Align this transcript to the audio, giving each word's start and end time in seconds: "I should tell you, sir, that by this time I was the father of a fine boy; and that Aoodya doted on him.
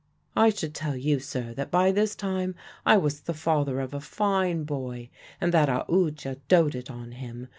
"I 0.35 0.49
should 0.49 0.73
tell 0.73 0.95
you, 0.95 1.19
sir, 1.19 1.53
that 1.53 1.69
by 1.69 1.91
this 1.91 2.15
time 2.15 2.55
I 2.87 2.97
was 2.97 3.19
the 3.19 3.35
father 3.35 3.79
of 3.79 3.93
a 3.93 4.01
fine 4.01 4.63
boy; 4.63 5.11
and 5.39 5.51
that 5.53 5.69
Aoodya 5.69 6.37
doted 6.47 6.89
on 6.89 7.11
him. 7.11 7.49